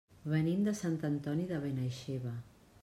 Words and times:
Venim 0.31 0.63
de 0.69 0.73
Sant 0.79 0.97
Antoni 1.11 1.47
de 1.53 1.61
Benaixeve. 1.67 2.35